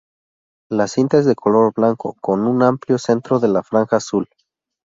[0.71, 4.27] La cinta es de color blanco con un amplio centro de la franja azul.